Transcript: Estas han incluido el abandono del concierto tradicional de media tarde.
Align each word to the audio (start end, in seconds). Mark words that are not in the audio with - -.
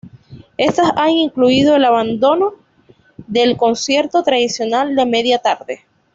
Estas 0.57 0.91
han 0.95 1.11
incluido 1.11 1.75
el 1.75 1.85
abandono 1.85 2.53
del 3.27 3.55
concierto 3.55 4.23
tradicional 4.23 4.95
de 4.95 5.05
media 5.05 5.37
tarde. 5.37 5.81